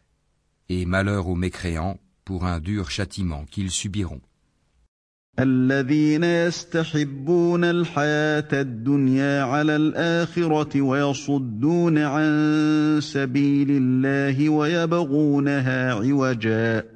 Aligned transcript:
et 0.70 0.86
malheur 0.86 1.28
aux 1.28 1.34
mécréants 1.34 1.98
pour 2.24 2.46
un 2.46 2.58
dur 2.58 2.90
châtiment 2.90 3.44
qu'ils 3.50 3.70
subiront. 3.70 4.22
الذين 5.38 6.24
يستحبون 6.24 7.64
الحياة 7.64 8.48
الدنيا 8.52 9.42
على 9.42 9.76
الآخرة 9.76 10.80
ويصدون 10.82 11.98
عن 11.98 12.98
سبيل 13.02 13.70
الله 13.70 14.48
ويبغونها 14.48 15.92
عوجا 15.92 16.95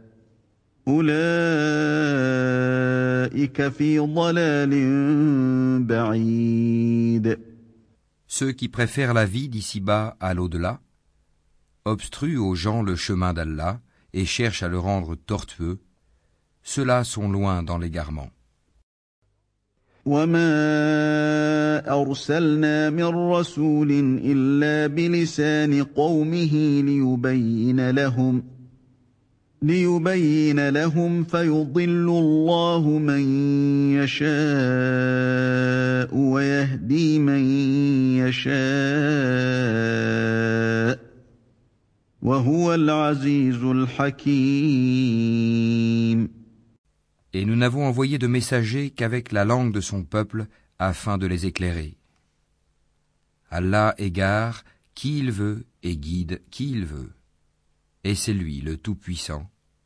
Ceux 8.28 8.52
qui 8.52 8.70
préfèrent 8.70 9.14
la 9.14 9.26
vie 9.26 9.50
d'ici-bas 9.50 10.18
à 10.20 10.34
l'au-delà, 10.34 10.80
obstruent 11.86 12.38
aux 12.38 12.56
gens 12.56 12.82
le 12.84 12.96
chemin 12.96 13.34
d'Allah 13.34 13.80
et 14.14 14.26
cherchent 14.26 14.64
à 14.64 14.68
le 14.68 14.80
rendre 14.80 15.16
tortueux, 15.16 15.80
ceux-là 16.64 17.04
sont 17.04 17.30
loin 17.30 17.64
dans 17.64 17.78
l'égarement. 17.78 18.30
وما 20.06 22.02
أرسلنا 22.02 22.90
من 22.90 23.06
رسول 23.06 23.92
إلا 24.24 24.88
بلسان 24.88 25.84
قومه 25.84 26.82
ليبين 26.82 27.90
لهم 27.90 28.44
ليبين 29.62 30.70
لهم 30.70 31.24
فيضل 31.24 32.10
الله 32.10 32.90
من 33.00 33.22
يشاء 33.92 34.26
ويهدي 36.18 37.20
من 37.20 37.46
يشاء 38.18 38.56
وهو 42.22 42.74
العزيز 42.74 43.64
الحكيم 43.64 45.16
Et 47.34 47.44
nous 47.44 47.58
n'avons 47.58 47.86
envoyé 47.86 48.18
de 48.18 48.28
messagers 48.28 48.92
qu'avec 48.92 49.34
la 49.34 49.44
langue 49.44 49.74
de 49.74 49.82
son 49.82 50.04
peuple 50.04 50.46
afin 50.80 51.18
de 51.18 51.28
les 51.28 51.46
éclairer. 51.46 51.98
Allah 53.52 53.94
égare 53.98 54.64
qui 54.94 55.20
il 55.20 55.32
veut 55.32 55.66
et 55.84 55.98
guide 55.98 56.42
qui 56.50 56.72
il 56.72 56.86
veut. 56.86 57.12
Et 58.06 58.16
c'est 58.16 58.34
lui 58.34 58.62
le 58.62 58.78
Tout-Puissant, 58.78 59.49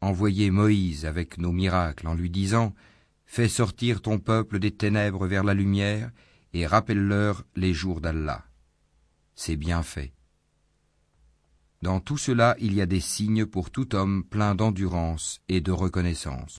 envoyé 0.00 0.50
Moïse 0.50 1.06
avec 1.06 1.38
nos 1.38 1.52
miracles 1.52 2.06
en 2.06 2.14
lui 2.14 2.30
disant 2.30 2.74
Fais 3.26 3.48
sortir 3.48 4.00
ton 4.00 4.18
peuple 4.18 4.58
des 4.58 4.70
ténèbres 4.70 5.26
vers 5.26 5.44
la 5.44 5.54
lumière 5.54 6.10
et 6.52 6.66
rappelle-leur 6.66 7.44
les 7.56 7.72
jours 7.72 8.00
d'Allah. 8.00 8.44
C'est 9.34 9.56
bien 9.56 9.82
fait. 9.82 10.12
Dans 11.82 12.00
tout 12.00 12.16
cela, 12.16 12.56
il 12.60 12.74
y 12.74 12.80
a 12.80 12.86
des 12.86 13.00
signes 13.00 13.44
pour 13.44 13.70
tout 13.70 13.94
homme 13.94 14.24
plein 14.24 14.54
d'endurance 14.54 15.40
et 15.48 15.60
de 15.60 15.72
reconnaissance. 15.72 16.58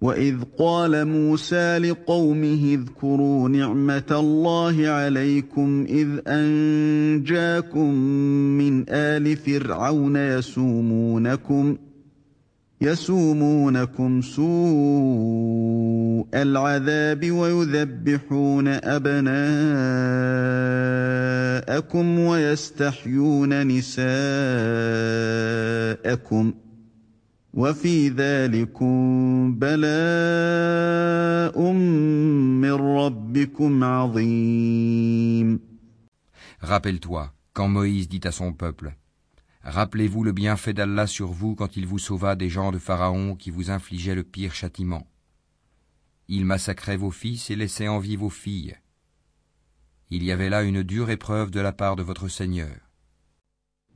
وإذ 0.00 0.36
قال 0.58 1.04
موسى 1.04 1.78
لقومه 1.78 2.74
اذكروا 2.74 3.48
نعمة 3.48 4.06
الله 4.10 4.88
عليكم 4.88 5.86
إذ 5.88 6.08
أنجاكم 6.26 7.94
من 8.58 8.84
آل 8.88 9.36
فرعون 9.36 10.16
يسومونكم 10.16 11.76
يسومونكم 12.81 14.21
سوء 14.21 15.55
العذاب 16.33 17.31
ويذبحون 17.31 18.67
أبناءكم 18.67 19.29
ويستحيون 22.19 23.67
نساءكم 23.67 24.05
ۖ 26.51 26.55
وفي 27.55 28.09
ذلكم 28.09 28.95
بلاء 29.59 30.51
من 32.61 32.73
ربكم 32.73 33.83
عظيم. 33.83 35.59
Rappelle-toi, 36.61 37.31
quand 37.53 37.67
Moïse 37.69 38.09
dit 38.09 38.21
à 38.25 38.31
son 38.31 38.51
peuple, 38.53 38.93
Rappelez-vous 39.64 40.24
le 40.24 40.32
bienfait 40.32 40.72
d'Allah 40.72 41.06
sur 41.06 41.32
vous 41.32 41.54
quand 41.54 41.76
il 41.76 41.86
vous 41.86 41.98
sauva 41.98 42.34
des 42.34 42.48
gens 42.48 42.72
de 42.72 42.78
Pharaon 42.78 43.36
qui 43.36 43.50
vous 43.50 43.70
infligeaient 43.70 44.14
le 44.14 44.22
pire 44.22 44.54
châtiment. 44.54 45.06
Il 46.28 46.46
massacrait 46.46 46.96
vos 46.96 47.10
fils 47.10 47.50
et 47.50 47.56
laissait 47.56 47.88
en 47.88 47.98
vie 47.98 48.16
vos 48.16 48.30
filles. 48.30 48.76
Il 50.10 50.24
y 50.24 50.32
avait 50.32 50.48
là 50.48 50.62
une 50.62 50.82
dure 50.82 51.10
épreuve 51.10 51.50
de 51.50 51.60
la 51.60 51.72
part 51.72 51.96
de 51.96 52.02
votre 52.02 52.28
Seigneur. 52.28 52.74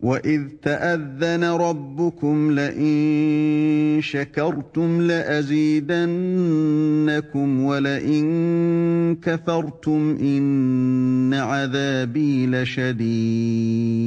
وإذ 0.01 0.49
تأذن 0.63 1.45
ربكم 1.45 2.51
لئن 2.51 3.99
شكرتم 4.03 5.01
لأزيدنكم 5.01 6.01
ولئن 7.61 9.17
كفرتم 9.23 10.17
إن 10.21 11.35
عذابي 11.35 12.47
لشديد 12.47 14.05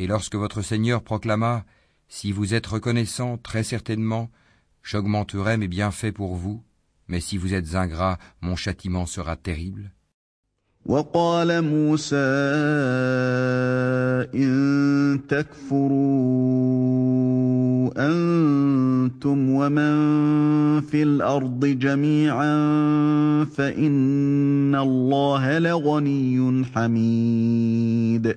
Et 0.00 0.06
lorsque 0.06 0.34
votre 0.34 0.62
Seigneur 0.62 1.02
proclama, 1.02 1.64
Si 2.08 2.32
vous 2.32 2.54
êtes 2.54 2.66
reconnaissant, 2.66 3.36
très 3.36 3.64
certainement, 3.64 4.30
j'augmenterai 4.82 5.56
mes 5.56 5.68
bienfaits 5.68 6.12
pour 6.12 6.36
vous, 6.36 6.62
mais 7.08 7.20
si 7.20 7.36
vous 7.36 7.52
êtes 7.52 7.74
ingrat, 7.74 8.18
mon 8.40 8.56
châtiment 8.56 9.06
sera 9.06 9.36
terrible. 9.36 9.90
وقال 10.86 11.62
موسى 11.62 12.16
إن 14.34 15.20
تكفروا 15.28 15.86
أنتم 17.96 19.50
ومن 19.50 20.80
في 20.80 21.02
الأرض 21.02 21.66
جميعا 21.66 22.54
فإن 23.44 24.74
الله 24.74 25.58
لغني 25.58 26.64
حميد 26.64 28.36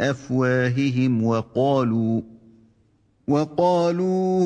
أفواههم 0.00 1.24
وقالوا 1.24 2.20
وقالوا 3.28 4.44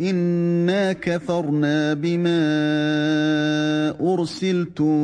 إنا 0.00 0.92
كفرنا 0.92 1.94
بما 1.94 2.44
أرسلتم 4.00 4.96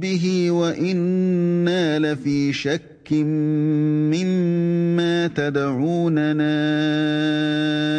به 0.00 0.50
وإنا 0.50 1.98
لفي 1.98 2.52
شك 2.52 2.97
مما 3.11 5.27
تدعوننا 5.27 6.39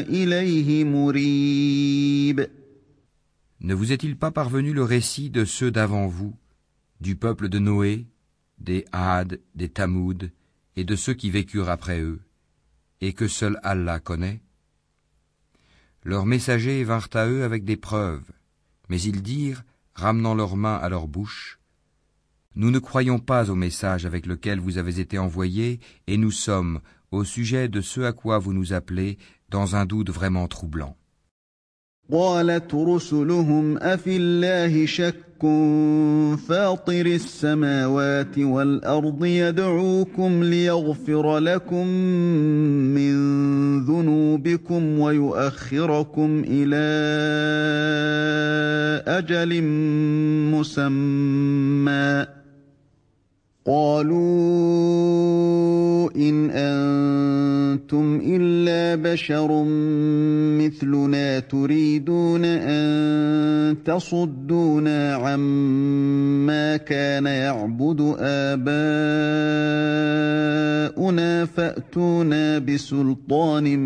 إليه 0.01 0.85
مريب 0.85 2.47
Ne 3.61 3.73
vous 3.73 3.93
est-il 3.93 4.17
pas 4.17 4.31
parvenu 4.31 4.75
le 4.75 4.83
récit 4.83 5.31
de 5.31 5.47
ceux 5.47 5.71
d'avant 5.71 6.07
vous, 6.07 6.35
du 7.01 7.17
peuple 7.17 7.49
de 7.49 7.59
Noé, 7.59 8.07
des 8.59 8.85
Had, 8.93 9.41
des 9.55 9.71
Tamoud, 9.71 10.31
et 10.77 10.85
de 10.85 10.97
ceux 10.97 11.15
qui 11.15 11.31
vécurent 11.31 11.71
après 11.71 12.01
eux, 12.01 12.21
et 13.01 13.15
que 13.15 13.27
seul 13.27 13.59
Allah 13.63 14.01
connaît 14.01 14.43
Leurs 16.03 16.27
messagers 16.27 16.85
vinrent 16.85 17.09
à 17.15 17.27
eux 17.27 17.43
avec 17.43 17.65
des 17.65 17.79
preuves, 17.79 18.31
mais 18.91 19.01
ils 19.01 19.23
dirent, 19.23 19.65
ramenant 19.95 20.35
leurs 20.35 20.57
mains 20.57 20.77
à 20.77 20.91
leur 20.91 21.09
bouche, 21.09 21.58
Nous 22.59 22.71
ne 22.71 22.79
croyons 22.79 23.19
pas 23.19 23.51
au 23.51 23.57
message 23.57 24.07
avec 24.07 24.27
lequel 24.27 24.61
vous 24.61 24.79
avez 24.79 25.01
été 25.01 25.19
envoyés, 25.19 25.81
et 26.07 26.17
nous 26.17 26.31
sommes, 26.31 26.81
au 27.11 27.25
sujet 27.25 27.69
de 27.69 27.81
ce 27.81 28.01
à 28.03 28.13
quoi 28.13 28.39
vous 28.39 28.53
nous 28.53 28.73
appelez, 28.73 29.19
dans 29.49 29.77
un 29.77 29.87
doute 29.87 30.11
vraiment 30.11 30.47
troublant. 30.49 30.97
قالت 32.13 32.75
رسلهم 32.75 33.79
أفي 33.79 34.17
الله 34.17 34.87
شك 34.87 35.15
فاطر 36.49 37.07
السماوات 37.07 38.39
والأرض 38.39 39.25
يدعوكم 39.25 40.45
ليغفر 40.45 41.39
لكم 41.39 41.87
من 42.97 43.15
ذنوبكم 43.85 44.99
ويؤخركم 44.99 46.45
إلى 46.47 46.85
أجل 49.07 49.63
مسمى 50.53 52.28
قالوا 53.70 54.20
إن 56.16 56.50
أنتم 56.50 58.22
إلا 58.26 58.96
بشر 58.96 59.64
مثلنا 60.58 61.40
تريدون 61.40 62.46
أن 62.46 63.84
تصدونا 63.86 65.16
عما 65.16 66.78
كان 66.78 67.26
يعبد 67.26 68.16
آباؤنا 68.20 68.66
فأتونا 71.46 72.60
بسلطان 72.60 73.80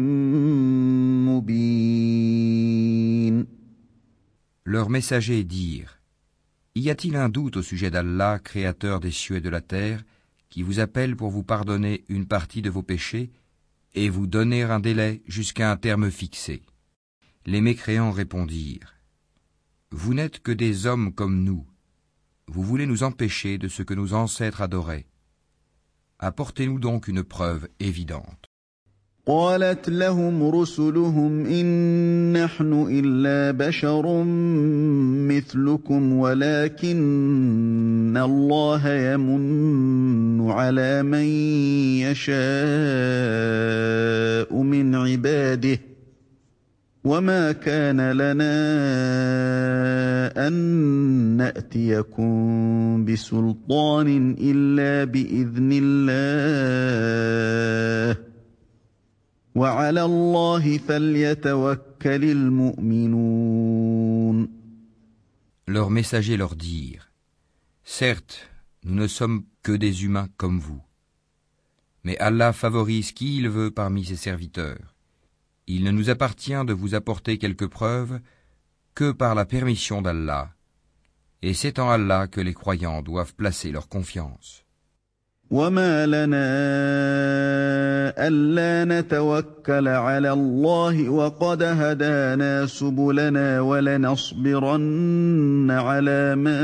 مبين. 1.27 2.73
Leurs 4.65 4.87
messagers 4.87 5.43
dirent 5.43 6.02
Y 6.75 6.89
a-t-il 6.89 7.15
un 7.15 7.29
doute 7.29 7.57
au 7.57 7.61
sujet 7.61 7.91
d'Allah, 7.91 8.39
créateur 8.39 8.99
des 8.99 9.11
cieux 9.11 9.35
et 9.35 9.41
de 9.41 9.49
la 9.49 9.61
terre, 9.61 10.03
qui 10.49 10.63
vous 10.63 10.79
appelle 10.79 11.15
pour 11.15 11.29
vous 11.29 11.43
pardonner 11.43 12.03
une 12.09 12.25
partie 12.25 12.63
de 12.63 12.71
vos 12.71 12.81
péchés 12.81 13.31
et 13.93 14.09
vous 14.09 14.25
donner 14.25 14.63
un 14.63 14.79
délai 14.79 15.21
jusqu'à 15.27 15.71
un 15.71 15.77
terme 15.77 16.09
fixé? 16.09 16.63
Les 17.45 17.61
mécréants 17.61 18.11
répondirent 18.11 18.95
Vous 19.91 20.15
n'êtes 20.15 20.39
que 20.39 20.51
des 20.51 20.87
hommes 20.87 21.13
comme 21.13 21.43
nous. 21.43 21.67
Vous 22.47 22.63
voulez 22.63 22.87
nous 22.87 23.03
empêcher 23.03 23.59
de 23.59 23.67
ce 23.67 23.83
que 23.83 23.93
nos 23.93 24.13
ancêtres 24.13 24.61
adoraient. 24.61 25.05
Apportez-nous 26.17 26.79
donc 26.79 27.07
une 27.07 27.23
preuve 27.23 27.69
évidente. 27.79 28.52
قالت 29.27 29.89
لهم 29.89 30.49
رسلهم 30.49 31.45
إن 31.45 32.43
نحن 32.43 32.87
إلا 32.91 33.67
بشر 33.67 34.23
مثلكم 35.31 36.13
ولكن 36.13 38.17
الله 38.17 38.89
يمن 38.89 40.51
على 40.51 41.03
من 41.03 41.23
يشاء 42.03 42.33
من 44.61 44.95
عباده 44.95 45.79
وما 47.03 47.51
كان 47.51 48.11
لنا 48.11 48.53
أن 50.47 50.53
نأتيكم 51.37 53.05
بسلطان 53.05 54.35
إلا 54.39 55.03
بإذن 55.03 55.69
الله 55.83 58.32
وعلى 59.54 60.04
الله 60.04 60.78
فليتوكل 60.78 62.24
المؤمنون 62.24 63.78
Leurs 65.66 65.90
messagers 65.90 66.38
leur 66.38 66.54
dirent 66.56 67.10
Certes, 67.84 68.48
nous 68.84 68.94
ne 68.94 69.06
sommes 69.06 69.44
que 69.62 69.72
des 69.72 70.04
humains 70.04 70.28
comme 70.36 70.58
vous. 70.58 70.82
Mais 72.04 72.16
Allah 72.18 72.52
favorise 72.52 73.12
qui 73.12 73.38
il 73.38 73.48
veut 73.48 73.70
parmi 73.70 74.04
ses 74.04 74.16
serviteurs. 74.16 74.94
Il 75.66 75.84
ne 75.84 75.90
nous 75.90 76.08
appartient 76.08 76.64
de 76.64 76.72
vous 76.72 76.94
apporter 76.94 77.36
quelques 77.36 77.66
preuves 77.66 78.20
que 78.94 79.12
par 79.12 79.34
la 79.34 79.44
permission 79.44 80.00
d'Allah. 80.00 80.50
Et 81.42 81.52
c'est 81.52 81.78
en 81.78 81.90
Allah 81.90 82.26
que 82.26 82.40
les 82.40 82.54
croyants 82.54 83.02
doivent 83.02 83.34
placer 83.34 83.70
leur 83.70 83.88
confiance. 83.88 84.64
وما 85.53 86.05
لنا 86.05 86.47
ألا 88.27 88.85
نتوكل 88.89 89.87
على 89.87 90.31
الله 90.31 91.09
وقد 91.09 91.63
هدانا 91.63 92.65
سبلنا 92.65 93.61
ولنصبرن 93.61 94.91
على 95.71 96.35
ما 96.35 96.61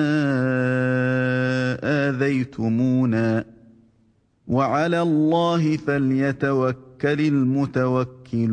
آذيتمونا 1.83 3.45
وعلى 4.47 5.01
الله 5.01 5.77
فليتوكل 5.77 7.21
المتوكلون 7.21 8.49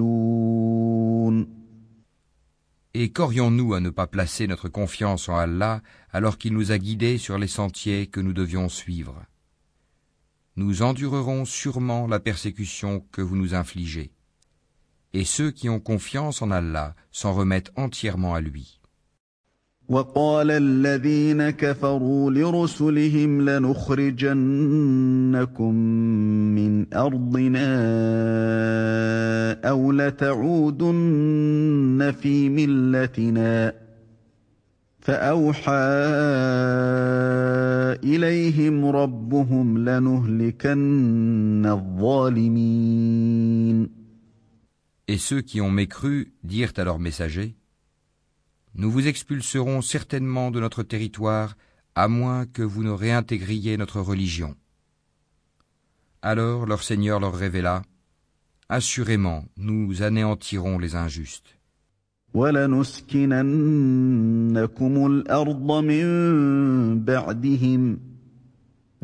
Et 2.98 3.10
qu'aurions-nous 3.12 3.74
à 3.74 3.80
ne 3.80 3.90
pas 3.90 4.06
placer 4.06 4.46
notre 4.46 4.68
confiance 4.68 5.28
en 5.30 5.36
Allah 5.36 5.80
alors 6.12 6.36
qu'il 6.38 6.52
nous 6.52 6.72
a 6.72 6.78
guidés 6.78 7.16
sur 7.18 7.38
les 7.38 7.46
sentiers 7.46 8.06
que 8.06 8.20
nous 8.20 8.32
devions 8.34 8.68
suivre 8.70 9.22
Nous 10.55 10.81
endurerons 10.81 11.45
sûrement 11.45 12.07
la 12.07 12.19
persécution 12.19 13.03
que 13.11 13.21
vous 13.21 13.35
nous 13.35 13.53
infligez. 13.53 14.11
Et 15.13 15.25
ceux 15.25 15.51
qui 15.51 15.69
ont 15.69 15.79
confiance 15.79 16.41
en 16.41 16.51
Allah 16.51 16.95
s'en 17.11 17.33
remettent 17.33 17.71
entièrement 17.75 18.33
à 18.33 18.41
lui. 18.41 18.81
وقال 19.89 20.51
الذين 20.51 21.49
كفروا 21.49 22.31
لرسلهم 22.31 23.49
لنخرجنكم 23.49 24.35
من 26.55 26.93
أرضنا 26.93 27.69
أو 29.69 29.91
لتعودن 29.91 31.01
في 32.21 32.49
ملتنا 32.49 33.73
فأوحى 35.05 35.71
إليهم 38.03 38.85
ربهم 38.85 39.77
لنهلكن 39.77 41.65
الظالمين 41.65 43.21
Et 45.07 45.17
ceux 45.17 45.41
qui 45.41 45.59
ont 45.59 45.71
mécru 45.71 46.33
dirent 46.43 46.73
à 46.77 46.83
leurs 46.83 46.99
messagers 46.99 47.55
Nous 48.75 48.91
vous 48.91 49.07
expulserons 49.07 49.81
certainement 49.81 50.51
de 50.51 50.59
notre 50.59 50.83
territoire 50.83 51.57
à 51.95 52.07
moins 52.07 52.45
que 52.45 52.61
vous 52.61 52.83
ne 52.83 52.91
réintégriez 52.91 53.75
notre 53.75 53.99
religion. 53.99 54.55
Alors 56.21 56.65
leur 56.65 56.83
Seigneur 56.83 57.19
leur 57.19 57.35
révéla 57.35 57.81
Assurément, 58.69 59.43
nous 59.57 60.01
anéantirons 60.01 60.77
les 60.77 60.95
injustes. 60.95 61.54
وَلَنُسْكِنَنَّكُمُ 62.33 63.33
الْأَرْضَ 65.07 65.71
مِن 65.71 66.05
بَعْدِهِمْ ۚ 67.05 67.99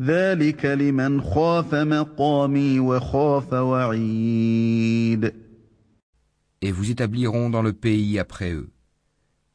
ذَٰلِكَ 0.00 0.64
لِمَنْ 0.64 1.20
خَافَ 1.20 1.74
مَقَامِي 1.74 2.80
وَخَافَ 2.80 3.52
وَعِيدِ 3.52 5.34
Et 6.62 6.72
vous 6.72 6.90
établiront 6.90 7.50
dans 7.50 7.62
le 7.62 7.72
pays 7.74 8.18
après 8.18 8.52
eux. 8.52 8.70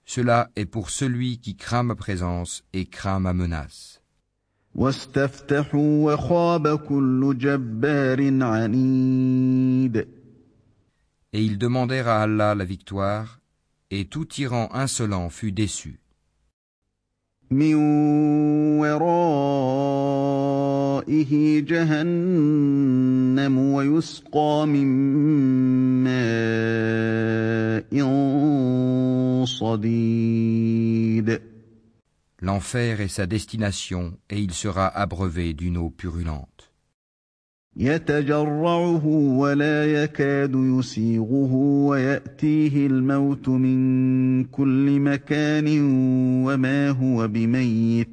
Cela 0.05 0.49
est 0.55 0.65
pour 0.65 0.89
celui 0.91 1.39
qui 1.39 1.55
craint 1.55 1.83
ma 1.83 1.95
présence 1.95 2.63
et 2.73 2.85
craint 2.85 3.19
ma 3.19 3.33
menace. 3.33 4.01
وَاسْتَفْتَحُوا 4.75 6.13
وَخَابَ 6.13 6.77
كُلُّ 6.77 7.37
جَبَّارٍ 7.37 8.19
عَنِيدٍ 8.41 10.07
Et 11.33 11.43
ils 11.43 11.57
demandèrent 11.57 12.07
à 12.07 12.21
Allah 12.21 12.53
la 12.53 12.65
victoire, 12.65 13.39
et 13.90 14.04
tout 14.04 14.24
tyran 14.24 14.68
insolent 14.72 15.30
fut 15.30 15.52
déçu. 15.52 16.00
L'enfer 32.40 33.00
est 33.00 33.08
sa 33.08 33.26
destination 33.26 34.18
et 34.28 34.38
il 34.38 34.52
sera 34.52 34.86
abreuvé 34.88 35.54
d'une 35.54 35.78
eau 35.78 35.90
purulente. 35.90 36.67
يتجرعه 37.77 39.05
ولا 39.37 40.03
يكاد 40.03 40.55
يسيغه 40.55 41.53
ويأتيه 41.87 42.87
الموت 42.87 43.49
من 43.49 44.43
كل 44.43 44.99
مكان 44.99 45.67
وما 46.45 46.89
هو 46.89 47.27
بميت 47.27 48.09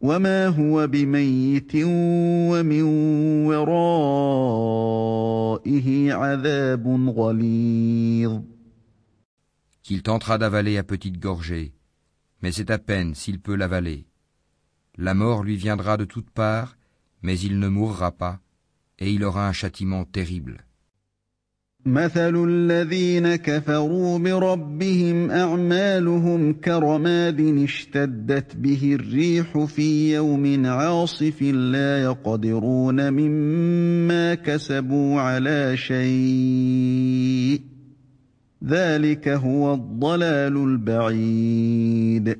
وما 0.00 0.46
هو 0.46 0.86
بميت 0.86 1.72
ومن 1.74 2.82
ورائه 3.46 4.92
عذاب 6.12 7.08
غليظ 7.16 8.40
Qu'il 9.82 10.02
tentera 10.02 10.36
d'avaler 10.36 10.76
à 10.76 10.82
petite 10.82 11.18
gorgée, 11.18 11.72
mais 12.42 12.52
c'est 12.52 12.70
à 12.70 12.78
peine 12.78 13.14
s'il 13.14 13.40
peut 13.40 13.54
l'avaler. 13.54 14.04
La 14.98 15.14
mort 15.14 15.42
lui 15.42 15.56
viendra 15.56 15.96
de 15.96 16.04
toutes 16.04 16.28
parts, 16.28 16.76
mais 17.22 17.38
il 17.38 17.58
ne 17.58 17.68
mourra 17.68 18.12
pas, 18.12 18.40
et 18.98 19.10
il 19.10 19.24
aura 19.24 19.48
un 19.48 19.52
châtiment 19.52 20.04
terrible. 20.04 20.64
مثل 21.86 22.44
الذين 22.44 23.36
كفروا 23.36 24.18
بربهم 24.18 25.30
أعمالهم 25.30 26.52
كرماد 26.52 27.40
اشتدت 27.40 28.56
به 28.56 28.94
الريح 29.00 29.58
في 29.64 30.14
يوم 30.14 30.66
عاصف 30.66 31.42
لا 31.42 32.02
يقدرون 32.02 33.12
مما 33.12 34.34
كسبوا 34.34 35.20
على 35.20 35.76
شيء 35.76 37.60
ذلك 38.64 39.28
هو 39.28 39.74
الضلال 39.74 40.56
البعيد 40.56 42.38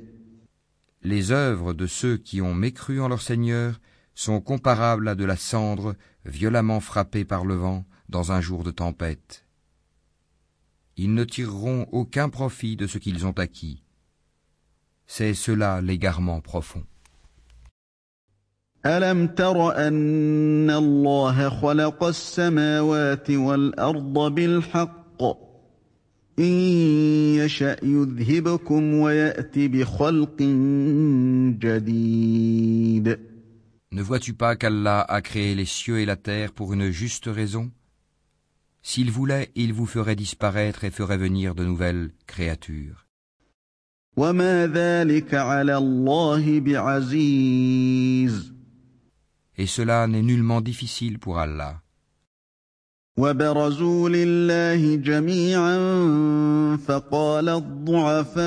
Les 1.05 1.31
œuvres 1.31 1.75
de 1.75 1.87
ceux 1.87 2.17
qui 2.17 2.43
ont 2.43 2.55
mécru 2.55 3.01
en 3.01 3.09
leur 3.09 3.23
Seigneur 3.23 3.81
sont 4.15 4.41
comparables 4.41 5.09
à 5.09 5.15
de 5.15 5.25
la 5.25 5.37
cendre 5.37 5.95
violemment 6.25 6.81
frappée 6.81 7.25
par 7.25 7.45
le 7.45 7.55
vent 7.55 7.85
dans 8.09 8.33
un 8.33 8.41
jour 8.41 8.65
de 8.65 8.71
tempête. 8.71 9.45
Ils 10.97 11.15
ne 11.15 11.25
tireront 11.25 11.87
aucun 11.93 12.29
profit 12.29 12.77
de 12.77 12.87
ce 12.87 12.99
qu'ils 12.99 13.27
ont 13.27 13.39
acquis. 13.39 13.85
C'est 15.07 15.35
cela 15.35 15.81
l'égarement 15.81 16.41
profond. 16.41 16.85
ألم 18.87 19.27
تر 19.27 19.77
أن 19.89 20.71
الله 20.71 21.49
خلق 21.49 22.05
السماوات 22.05 23.31
والأرض 23.31 24.35
بالحق 24.35 25.23
إن 26.39 26.55
يشأ 27.39 27.77
يذهبكم 27.83 28.95
ويأت 28.95 29.59
بخلق 29.59 30.43
جديد 31.59 33.19
Ne 33.94 34.02
vois-tu 34.02 34.34
pas 34.34 34.56
qu'Allah 34.56 35.02
a 35.02 35.22
créé 35.22 35.54
les 35.54 35.66
cieux 35.66 36.00
et 36.00 36.06
la 36.06 36.16
terre 36.16 36.52
pour 36.52 36.74
une 36.74 36.90
juste 36.90 37.28
raison? 37.28 37.72
S'il 38.82 39.12
voulait, 39.12 39.52
il 39.54 39.72
vous 39.72 39.86
ferait 39.86 40.16
disparaître 40.16 40.84
et 40.84 40.90
ferait 40.90 41.20
venir 41.20 41.54
de 41.54 41.64
nouvelles 41.64 42.12
créatures. 42.26 43.06
Et 49.58 49.68
cela 49.68 50.08
n'est 50.08 50.24
nullement 50.24 50.62
difficile 50.62 51.20
pour 51.20 51.38
Allah. 51.38 51.83
وبرزوا 53.18 54.10
لله 54.10 54.96
جميعا 54.96 55.78
فقال 56.88 57.50
الضعفاء 57.50 58.44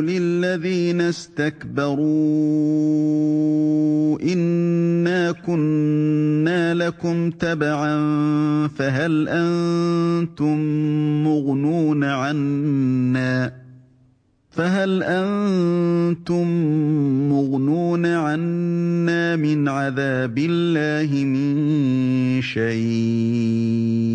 للذين 0.00 1.00
استكبروا 1.00 2.04
إنا 4.22 5.32
كنا 5.32 6.74
لكم 6.74 7.30
تبعا 7.30 7.96
فهل 8.68 9.28
أنتم 9.28 10.58
مغنون 11.24 12.04
عنا 12.04 13.63
فهل 14.56 15.02
أنتم 15.02 16.46
مغنون 17.28 18.06
عنا 18.06 19.36
من 19.36 19.68
عذاب 19.68 20.38
الله 20.38 21.24
من 21.24 22.42
شيء؟ 22.42 24.14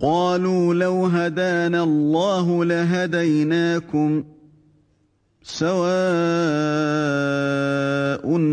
قالوا 0.00 0.74
لو 0.74 1.06
هدانا 1.06 1.82
الله 1.82 2.64
لهديناكم 2.64 4.24
سواء 5.43 5.83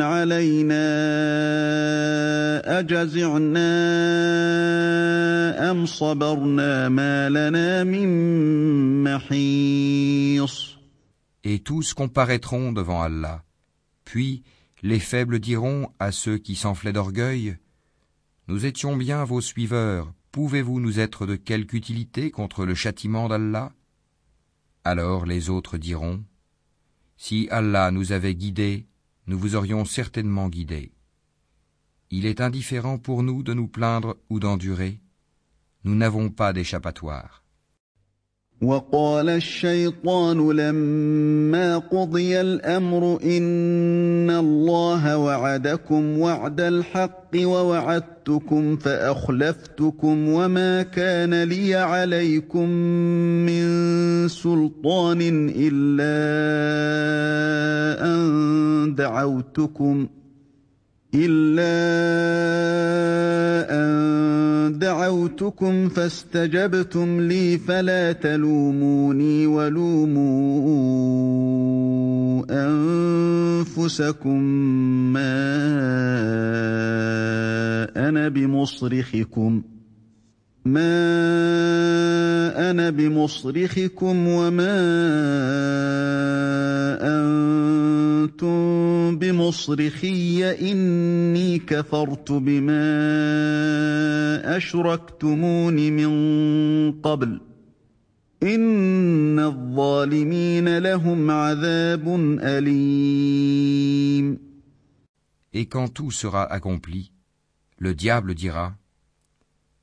علينا 0.00 0.87
أجزعنا 2.81 3.71
أم 5.71 5.87
صبرنا 5.87 6.88
ما 6.88 7.29
لنا 7.29 7.85
من 7.85 8.09
محيص 9.05 10.71
Et 11.43 11.61
tous 11.61 11.95
comparaîtront 11.95 12.71
devant 12.73 13.02
Allah. 13.02 13.43
Puis 14.05 14.43
les 14.83 14.99
faibles 14.99 15.38
diront 15.38 15.88
à 15.99 16.12
ceux 16.12 16.37
qui 16.38 16.55
s'enflaient 16.55 16.93
d'orgueil, 16.93 17.57
Nous 18.49 18.67
étions 18.67 18.97
bien 18.97 19.25
vos 19.25 19.40
suiveurs, 19.40 20.12
pouvez-vous 20.33 20.81
nous 20.81 20.99
être 20.99 21.25
de 21.25 21.37
quelque 21.37 21.75
utilité 21.75 22.33
contre 22.33 22.67
le 22.67 22.75
châtiment 22.75 23.29
d'Allah 23.29 23.71
Alors 24.85 25.25
les 25.25 25.50
autres 25.50 25.79
diront, 25.79 26.25
si 27.17 27.48
Allah 27.50 27.91
nous 27.91 28.12
avait 28.12 28.36
guidés, 28.36 28.88
nous 29.27 29.39
vous 29.39 29.55
aurions 29.55 29.86
certainement 29.86 30.50
guidés. 30.50 30.91
Il 32.12 32.25
est 32.25 32.41
indifférent 32.41 32.98
pour 32.98 33.24
nous 33.24 33.41
de 33.41 33.53
nous 33.53 33.67
plaindre 33.67 34.17
ou 34.29 34.39
d'endurer. 34.39 35.01
Nous 35.84 35.95
n'avons 35.95 36.29
pas 36.29 36.53
d'échappatoire. 36.53 37.45
وقال 38.62 39.30
الشيطان 39.30 40.52
لما 40.52 41.78
قضي 41.78 42.42
الأمر 42.42 43.20
إن 43.24 44.30
الله 44.30 45.18
وعدكم 45.18 46.20
وعد 46.20 46.62
الحق 46.62 47.32
ووعدتكم 47.36 48.78
فأخلفتكم 48.78 50.30
وما 50.30 50.82
كان 50.84 51.44
لي 51.44 51.76
عليكم 51.76 52.70
من 53.46 53.66
سلطان 54.28 55.52
إلا 55.56 56.16
أن 58.06 58.96
دعوتكم 58.96 60.08
إلا 61.15 61.75
أن 63.72 64.79
دعوتكم 64.79 65.89
فاستجبتم 65.89 67.22
لي 67.22 67.57
فلا 67.57 68.12
تلوموني 68.12 69.48
ولوموا 69.48 70.75
أنفسكم 72.50 74.39
ما 75.13 75.55
أنا 78.10 78.29
بمصرخكم. 78.29 79.62
ما 80.65 80.95
أنا 82.72 82.89
بمصرخكم 82.89 84.27
وما 84.27 84.75
أنتم 87.01 89.17
بمصرخي 89.17 90.51
إني 90.72 91.60
كفرت 91.60 92.31
بما 92.31 92.88
أشركتمون 94.57 95.75
من 95.75 96.12
قبل 97.01 97.41
إن 98.43 99.39
الظالمين 99.39 100.77
لهم 100.77 101.31
عذاب 101.31 102.15
أليم. 102.41 104.38
Et 105.53 105.67
quand 105.67 105.88
tout 105.88 106.12
sera 106.12 106.43
accompli, 106.43 107.12
le 107.77 107.93
diable 107.93 108.34
dira 108.34 108.75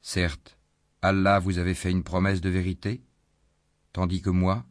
Certes, 0.02 0.56
Allah 1.04 1.40
vous 1.40 1.58
avait 1.58 1.74
fait 1.74 1.90
une 1.90 2.04
promesse 2.04 2.40
de 2.40 2.48
vérité, 2.48 3.02
tandis 3.92 4.22
que 4.22 4.30
moi, 4.30 4.64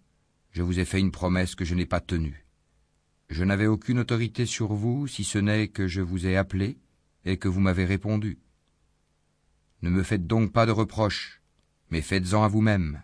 je 0.51 0.63
vous 0.63 0.79
ai 0.79 0.85
fait 0.85 0.99
une 0.99 1.11
promesse 1.11 1.55
que 1.55 1.65
je 1.65 1.75
n'ai 1.75 1.85
pas 1.85 1.99
tenue. 1.99 2.45
Je 3.29 3.43
n'avais 3.43 3.67
aucune 3.67 3.99
autorité 3.99 4.45
sur 4.45 4.73
vous 4.73 5.07
si 5.07 5.25
ce 5.25 5.37
n'est 5.37 5.67
que 5.67 5.87
je 5.87 6.01
vous 6.01 6.25
ai 6.27 6.37
appelé 6.37 6.77
et 7.25 7.37
que 7.37 7.49
vous 7.49 7.59
m'avez 7.59 7.83
répondu. 7.83 8.39
Ne 9.81 9.89
me 9.89 10.03
faites 10.03 10.25
donc 10.25 10.53
pas 10.53 10.65
de 10.65 10.71
reproches, 10.71 11.41
mais 11.89 12.01
faites-en 12.01 12.43
à 12.43 12.47
vous-même. 12.47 13.01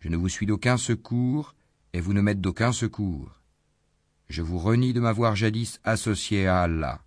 Je 0.00 0.08
ne 0.08 0.16
vous 0.16 0.28
suis 0.28 0.46
d'aucun 0.46 0.76
secours 0.76 1.54
et 1.92 2.00
vous 2.00 2.14
ne 2.14 2.20
m'êtes 2.20 2.40
d'aucun 2.40 2.72
secours. 2.72 3.40
Je 4.28 4.42
vous 4.42 4.58
renie 4.58 4.92
de 4.92 5.00
m'avoir 5.00 5.36
jadis 5.36 5.78
associé 5.84 6.48
à 6.48 6.62
Allah. 6.62 7.00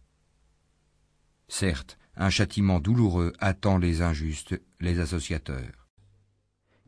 Certes, 1.50 1.98
un 2.18 2.30
châtiment 2.30 2.80
douloureux 2.80 3.34
attend 3.40 3.78
les 3.78 4.02
injustes, 4.02 4.60
les 4.82 5.00
associateurs. 5.00 5.88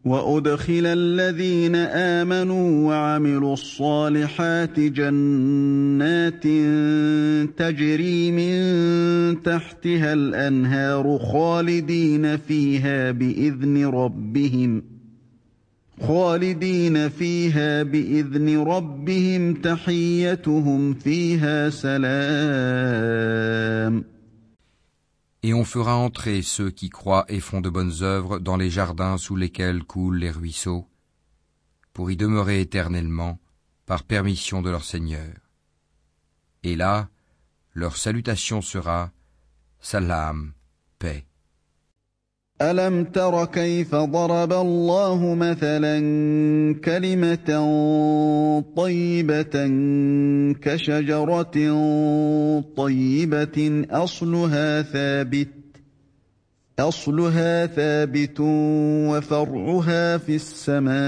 وأدخل 0.06 0.86
الذين 0.86 1.76
آمنوا 1.76 2.88
وعملوا 2.88 3.54
الصالحات 3.54 4.80
جنات 4.80 6.44
تجري 7.58 8.32
من 8.32 8.54
تحتها 9.44 10.14
الأنهار 10.14 11.20
خالدين 11.20 12.38
فيها 12.38 13.12
بإذن 13.12 13.86
ربهم 13.86 14.84
خالدين 16.02 17.10
فيها 17.10 17.84
بإذن 17.84 18.58
ربهم 18.58 19.54
تحيتهم 19.54 20.94
فيها 20.94 21.70
سلام 21.70 22.00
Et 25.44 25.54
on 25.54 25.64
fera 25.64 25.96
entrer 25.96 26.42
ceux 26.42 26.70
qui 26.70 26.90
croient 26.90 27.26
et 27.30 27.40
font 27.40 27.62
de 27.62 27.70
bonnes 27.70 28.02
œuvres 28.02 28.40
dans 28.40 28.58
les 28.58 28.70
jardins 28.70 29.18
sous 29.18 29.36
lesquels 29.36 29.84
coulent 29.84 30.18
les 30.18 30.32
ruisseaux, 30.32 30.90
pour 31.94 32.12
y 32.12 32.18
demeurer 32.18 32.60
éternellement, 32.60 33.40
par 33.86 34.04
permission 34.04 34.62
de 34.62 34.70
leur 34.70 34.84
Seigneur. 34.84 35.34
Et 36.64 36.76
là, 36.76 37.10
leur 37.74 37.96
salutation 37.96 38.62
sera 38.62 39.12
Salam, 39.80 40.54
paix. 41.00 41.29
ألم 42.62 43.04
تر 43.04 43.46
كيف 43.46 43.96
ضرب 43.96 44.54
الله 44.54 45.36
مثلا 45.36 46.00
كلمة 46.84 47.50
طيبة 48.76 49.68
كشجرة 50.62 51.56
طيبة؟ 52.78 53.86
أصلها 53.92 54.82
ثابت 54.82 55.48
أصلها 56.80 57.66
ثابت 57.66 58.40
وفرعها 59.10 60.18
في 60.18 60.36
السماء. 60.36 61.00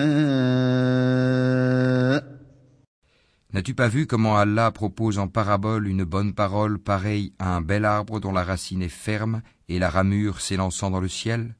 N'as-tu 3.53 3.73
pas 3.73 3.89
vu 3.89 4.07
comment 4.07 4.37
Allah 4.37 4.71
propose 4.71 5.19
en 5.19 5.27
parabole 5.27 5.85
une 5.85 6.05
bonne 6.05 6.33
parole 6.33 6.79
pareille 6.79 7.33
à 7.37 7.53
un 7.53 7.61
bel 7.61 7.83
arbre 7.83 8.21
dont 8.21 8.31
la 8.31 8.45
racine 8.45 8.81
est 8.81 8.87
ferme 8.87 9.41
et 9.67 9.77
la 9.77 9.89
ramure 9.89 10.39
s'élançant 10.39 10.89
dans 10.89 11.01
le 11.01 11.09
ciel? 11.09 11.55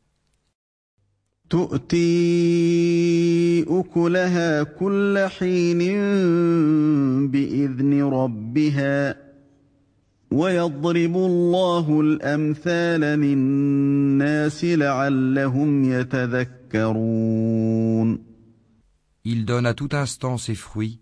Il 19.25 19.43
donne 19.43 19.65
à 19.65 19.73
tout 19.73 19.89
instant 19.91 20.37
ses 20.37 20.55
fruits 20.55 21.01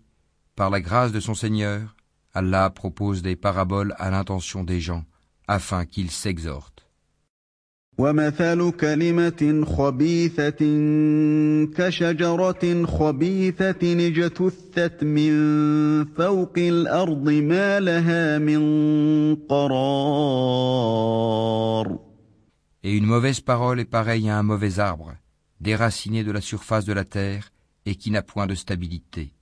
Par 0.59 0.69
la 0.69 0.81
grâce 0.81 1.11
de 1.11 1.19
son 1.19 1.33
Seigneur, 1.33 1.95
Allah 2.33 2.69
propose 2.69 3.21
des 3.21 3.35
paraboles 3.35 3.93
à 3.97 4.09
l'intention 4.09 4.63
des 4.63 4.79
gens, 4.79 5.03
afin 5.47 5.85
qu'ils 5.85 6.11
s'exhortent. 6.11 6.85
ومثل 7.97 8.71
كلمة 8.71 9.65
خبيثة 9.65 10.59
كشجرة 11.77 12.85
خبيثة 12.85 14.07
اجتثت 14.07 15.03
من 15.03 15.31
فوق 16.05 16.53
الأرض 16.57 17.29
ما 17.29 17.79
لها 17.79 18.37
من 18.37 19.35
قرار 19.35 20.85
Et 22.83 22.91
une 22.97 23.05
mauvaise 23.05 23.41
parole 23.41 23.79
est 23.79 23.85
pareille 23.85 24.29
à 24.29 24.37
un 24.37 24.43
mauvais 24.43 24.77
arbre, 24.79 25.15
déraciné 25.59 26.23
de 26.23 26.31
la 26.31 26.41
surface 26.41 26.85
de 26.85 26.93
la 26.93 27.03
terre 27.03 27.51
et 27.87 27.95
qui 27.95 28.11
n'a 28.11 28.21
point 28.21 28.45
de 28.45 28.53
stabilité. 28.53 29.33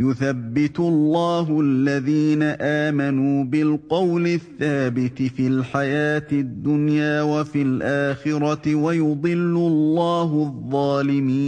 يثبت 0.00 0.80
الله 0.80 1.60
الذين 1.60 2.42
آمنوا 2.60 3.44
بالقول 3.44 4.26
الثابت 4.26 5.22
في 5.22 5.46
الحياة 5.46 6.26
الدنيا 6.32 7.22
وفي 7.22 7.62
الآخرة 7.62 8.74
ويضل 8.74 9.56
الله 9.56 10.42
الظالمين 10.42 11.44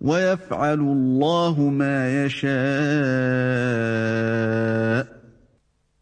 ويفعل 0.00 0.80
الله 0.80 1.60
ما 1.70 2.24
يشاء 2.24 2.54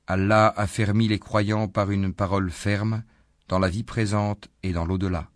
Allah 0.08 0.52
a 0.56 0.66
fermi 0.66 1.08
les 1.08 1.18
croyants 1.18 1.68
par 1.68 1.90
une 1.90 2.12
parole 2.12 2.50
ferme 2.50 3.02
dans 3.48 3.58
la 3.58 3.70
vie 3.70 3.84
présente 3.84 4.48
et 4.62 4.72
dans 4.74 4.84
l'au-delà, 4.84 5.30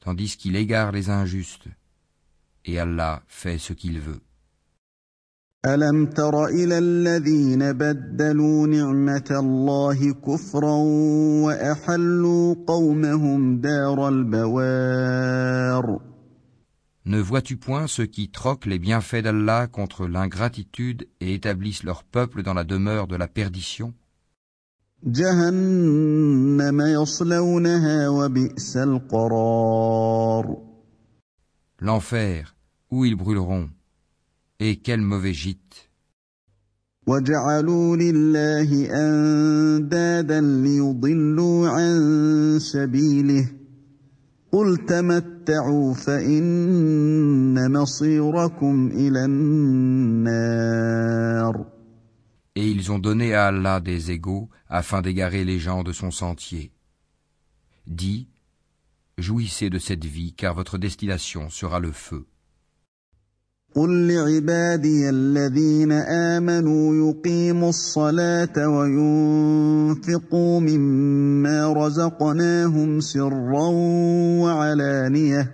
tandis 0.00 0.36
qu'il 0.36 0.56
égare 0.56 0.90
les 0.90 1.10
injustes. 1.10 1.68
Et 2.64 2.78
Allah 2.78 3.22
fait 3.28 3.58
ce 3.58 3.72
qu'il 3.72 4.00
veut. 4.00 4.20
ألم 5.66 6.06
تر 6.06 6.46
إلى 6.46 6.78
الذين 6.78 7.72
بدلوا 7.72 8.66
نعمة 8.66 9.26
الله 9.30 10.12
كفرا 10.12 10.76
وأحلوا 11.44 12.54
قومهم 12.66 13.60
دار 13.60 14.08
البوار 14.08 16.00
Ne 17.04 17.18
vois-tu 17.18 17.56
point 17.56 17.86
ceux 17.86 18.06
qui 18.06 18.30
troquent 18.30 18.66
les 18.66 18.78
bienfaits 18.78 19.22
d'Allah 19.22 19.66
contre 19.66 20.06
l'ingratitude 20.06 21.08
et 21.20 21.34
établissent 21.34 21.82
leur 21.82 22.04
peuple 22.04 22.42
dans 22.42 22.54
la 22.54 22.64
demeure 22.64 23.06
de 23.06 23.16
la 23.16 23.28
perdition 23.28 23.92
جهنم 25.04 26.80
يصلونها 26.80 28.08
وبئس 28.08 28.76
القرار 28.76 30.56
L'enfer, 31.82 32.53
où 32.90 33.04
ils 33.04 33.16
brûleront, 33.16 33.70
et 34.58 34.76
quel 34.76 35.00
mauvais 35.00 35.34
gîte 35.34 35.90
وجعلوا 37.06 37.96
لله 37.96 38.90
أندادا 38.92 40.40
ليضلوا 40.40 41.68
عن 41.68 41.98
سبيله 42.58 43.48
قل 44.52 44.76
تمتعوا 44.86 45.94
فإن 45.94 47.72
مصيركم 47.72 48.90
إلى 48.92 49.24
النار 49.24 50.80
Et 52.56 52.68
ils 52.68 52.90
ont 52.92 52.98
donné 52.98 53.32
à 53.32 53.46
Allah 53.46 53.80
des 53.80 54.10
égaux 54.10 54.50
afin 54.68 55.02
d'égarer 55.02 55.44
les 55.44 55.58
gens 55.60 55.84
de 55.84 55.92
son 55.92 56.10
sentier. 56.10 56.72
Dis, 57.86 58.28
jouissez 59.18 59.70
de 59.70 59.78
cette 59.78 60.04
vie 60.04 60.34
car 60.34 60.54
votre 60.54 60.76
destination 60.76 61.48
sera 61.48 61.78
le 61.78 61.92
feu. 61.92 62.26
قل 63.75 64.07
لعبادي 64.07 65.09
الذين 65.09 65.91
آمنوا 65.91 66.95
يقيموا 66.95 67.69
الصلاة 67.69 68.69
وينفقوا 68.69 70.59
مما 70.59 71.73
رزقناهم 71.73 72.99
سرا 72.99 73.67
وعلانية 74.41 75.51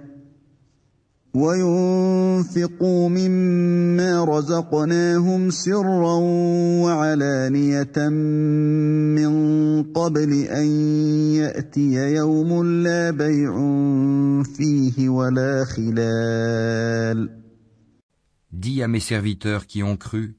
وينفقوا 1.34 3.10
مما 3.10 4.26
رزقناهم 4.26 5.50
سرا 5.50 6.16
وعلانية 6.84 8.10
من 9.18 9.34
قبل 9.84 10.34
أن 10.34 10.66
يأتي 11.42 11.94
يوم 12.16 12.66
لا 12.84 13.12
بيع 13.12 13.54
فيه 14.44 15.10
ولا 15.10 15.66
خلال 15.66 17.30
ۖ 17.38 17.41
Dis 18.52 18.84
à 18.84 18.90
mes 18.90 19.00
serviteurs 19.00 19.66
qui 19.66 19.82
ont 19.82 19.96
cru 19.96 20.36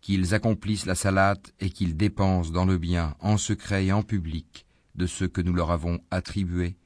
qu'ils 0.00 0.34
accomplissent 0.34 0.86
la 0.86 0.94
salate 0.94 1.52
et 1.60 1.70
qu'ils 1.70 1.96
dépensent 1.96 2.52
dans 2.52 2.66
le 2.66 2.78
bien, 2.78 3.16
en 3.20 3.38
secret 3.38 3.86
et 3.86 3.92
en 3.92 4.02
public, 4.02 4.66
de 4.94 5.06
ce 5.06 5.24
que 5.24 5.40
nous 5.40 5.54
leur 5.54 5.70
avons 5.70 6.00
attribué, 6.10 6.76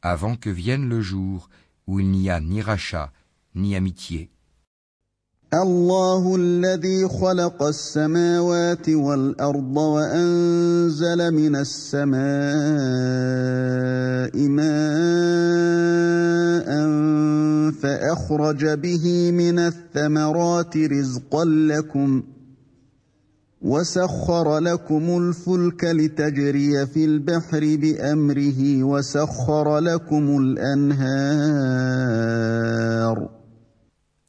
avant 0.00 0.36
que 0.36 0.50
vienne 0.50 0.88
le 0.88 1.00
jour 1.00 1.50
où 1.86 2.00
il 2.00 2.10
n'y 2.10 2.30
a 2.30 2.40
ni 2.40 2.62
rachat 2.62 3.12
ni 3.54 3.76
amitié. 3.76 4.30
الله 5.54 6.36
الذي 6.36 7.08
خلق 7.08 7.62
السماوات 7.62 8.88
والأرض 8.88 9.76
وأنزل 9.76 11.30
من 11.30 11.56
السماء 11.56 12.22
ماء 14.48 15.42
فأخرج 17.70 18.66
به 18.66 19.30
من 19.30 19.58
الثمرات 19.58 20.76
رزقا 20.76 21.44
لكم 21.44 22.22
وسخر 23.62 24.58
لكم 24.58 25.18
الفلك 25.18 25.84
لتجري 25.84 26.86
في 26.86 27.04
البحر 27.04 27.76
بأمره 27.80 28.84
وسخر 28.84 29.78
لكم 29.78 30.38
الأنهار 30.38 31.02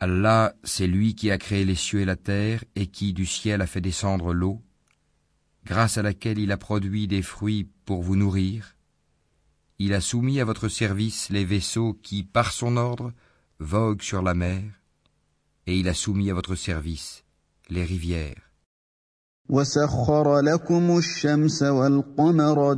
Allah, 0.04 0.54
c'est 0.66 0.86
lui 0.86 1.16
qui 1.16 1.32
a 1.32 1.38
créé 1.38 1.64
les 1.64 1.76
cieux 1.76 2.02
et 2.02 2.06
la 2.06 2.18
terre 2.18 2.66
et 2.76 2.88
qui 2.88 3.14
du 3.14 3.26
ciel 3.26 3.62
a 3.62 3.68
fait 3.68 3.80
descendre 3.80 4.34
l'eau, 4.34 4.62
grâce 5.64 5.98
à 5.98 6.02
laquelle 6.02 6.40
il 6.40 6.52
a 6.52 6.58
produit 6.58 7.08
des 7.08 7.22
fruits 7.22 7.70
pour 7.86 8.04
vous 8.04 8.18
nourrir. 8.18 8.76
Il 9.80 9.94
a 9.94 10.02
soumis 10.02 10.42
à 10.42 10.44
votre 10.44 10.68
service 10.68 11.30
les 11.30 11.46
vaisseaux 11.46 11.94
qui, 11.94 12.24
par 12.26 12.52
son 12.52 12.76
ordre, 12.76 13.14
voguent 13.60 14.02
sur 14.02 14.22
la 14.22 14.34
mer, 14.34 14.64
et 15.68 15.78
il 15.78 15.88
a 15.88 15.94
soumis 15.94 16.30
à 16.30 16.34
votre 16.34 16.56
service 16.56 17.24
les 17.70 17.86
rivières. 17.86 18.43
وسخر 19.49 20.41
لكم 20.41 20.99
الشمس 20.99 21.63
والقمر 21.63 22.73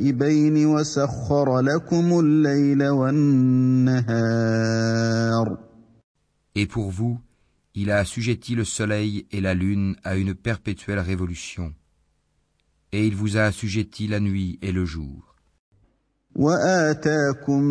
دائبين 0.00 0.66
وسخر 0.66 1.60
لكم 1.60 2.20
الليل 2.20 2.88
والنهار 2.88 4.04
Et 6.56 6.66
pour 6.66 6.90
vous, 6.90 7.18
il 7.74 7.90
a 7.90 7.98
assujetti 7.98 8.54
le 8.54 8.64
soleil 8.64 9.26
et 9.32 9.40
la 9.40 9.54
lune 9.54 9.96
à 10.04 10.14
une 10.14 10.34
perpétuelle 10.34 11.00
révolution. 11.00 11.74
Et 12.92 13.08
il 13.08 13.16
vous 13.16 13.36
a 13.36 13.42
assujetti 13.42 14.06
la 14.06 14.20
nuit 14.20 14.60
et 14.62 14.70
le 14.72 14.84
jour. 14.84 15.34
وآتاكم 16.36 17.62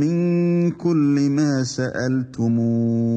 من 0.00 0.70
كل 0.70 1.30
ما 1.30 1.64
سألتموه 1.64 3.12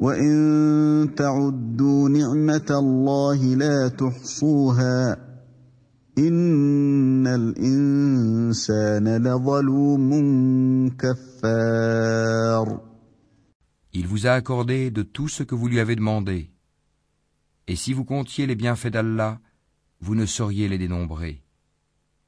وان 0.00 1.14
تعدوا 1.16 2.08
نعمه 2.08 2.66
الله 2.70 3.54
لا 3.54 3.88
تحصوها 3.88 5.16
ان 6.18 7.26
الانسان 7.26 9.16
لظلوم 9.16 10.10
كفار 10.88 12.80
Il 13.92 14.06
vous 14.06 14.26
a 14.26 14.32
accordé 14.32 14.90
de 14.90 15.02
tout 15.02 15.28
ce 15.28 15.42
que 15.42 15.54
vous 15.54 15.68
lui 15.68 15.80
avez 15.80 15.96
demandé. 15.96 16.50
Et 17.66 17.76
si 17.76 17.94
vous 17.94 18.04
comptiez 18.04 18.46
les 18.46 18.54
bienfaits 18.54 18.88
d'Allah, 18.88 19.40
vous 20.00 20.14
ne 20.14 20.26
sauriez 20.26 20.68
les 20.68 20.76
dénombrer. 20.76 21.42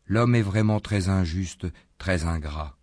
L'homme 0.06 0.34
est 0.34 0.42
vraiment 0.42 0.80
très 0.80 1.10
injuste, 1.10 1.66
très 1.98 2.24
ingrat. 2.24 2.78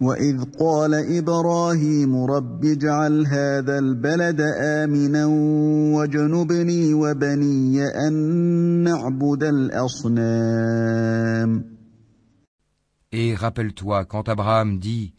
واذ 0.00 0.44
قال 0.60 0.94
ابراهيم 1.18 2.24
رب 2.24 2.64
اجعل 2.64 3.26
هذا 3.26 3.78
البلد 3.78 4.40
امنا 4.60 5.26
وجنبني 5.96 6.94
وبني 6.94 7.84
ان 7.86 8.12
نعبد 8.84 9.42
الاصنام 9.44 10.56
Et 13.12 13.34
rappelle-toi 13.34 14.04
quand 14.04 14.28
Abraham 14.28 14.78
dit 14.78 15.14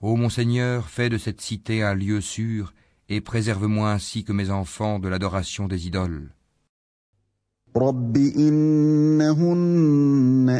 Ô 0.00 0.16
mon 0.16 0.28
Seigneur, 0.28 0.88
fais 0.88 1.08
de 1.08 1.18
cette 1.18 1.40
cité 1.40 1.84
un 1.84 1.94
lieu 1.94 2.20
sûr 2.20 2.72
et 3.08 3.20
préserve-moi 3.20 3.92
ainsi 3.92 4.24
que 4.24 4.32
mes 4.32 4.50
enfants 4.50 4.98
de 4.98 5.06
l'adoration 5.08 5.68
des 5.68 5.86
idoles. 5.86 6.34
رب 7.76 8.16
إنهن 8.16 9.40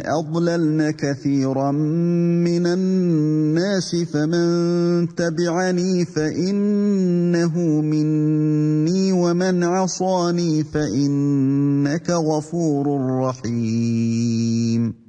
أضللن 0.05 0.91
كثيرا 0.91 1.71
من 1.71 2.65
الناس 2.65 3.95
فمن 3.95 5.15
تبعني 5.15 6.05
فإنه 6.05 7.81
مني 7.81 9.11
ومن 9.11 9.63
عصاني 9.63 10.63
فإنك 10.63 12.09
غفور 12.09 12.87
رحيم 13.21 15.01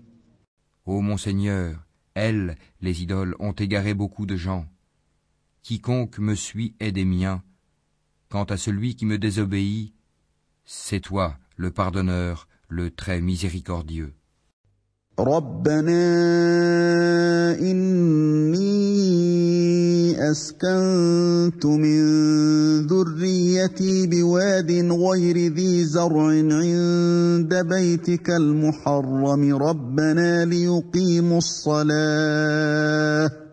Ô 0.85 1.01
mon 1.01 1.17
Seigneur, 1.17 1.87
elles, 2.15 2.57
les 2.81 3.03
idoles, 3.03 3.37
ont 3.39 3.53
égaré 3.53 3.95
beaucoup 3.95 4.27
de 4.27 4.35
gens. 4.35 4.67
Quiconque 5.63 6.19
me 6.19 6.35
suit 6.35 6.75
est 6.81 6.91
des 6.91 7.05
miens. 7.05 7.41
Quant 8.29 8.43
à 8.43 8.57
celui 8.57 8.97
qui 8.97 9.07
me 9.07 9.17
désobéit, 9.17 9.95
c'est 10.65 10.99
toi, 10.99 11.39
le 11.58 11.72
pardonneur, 11.72 12.48
le 12.70 12.92
très 12.92 13.22
miséricordieux. 13.22 14.14
ربنا 15.20 16.06
إني 17.60 19.08
أسكنت 20.32 21.66
من 21.66 22.02
ذريتي 22.88 24.08
بواد 24.08 24.72
غير 24.92 25.54
ذي 25.54 25.86
زرع 25.86 26.28
عند 26.28 27.56
بيتك 27.56 28.30
المحرم 28.30 29.56
ربنا 29.56 30.46
ليقيموا 30.46 31.38
الصلاة 31.38 33.47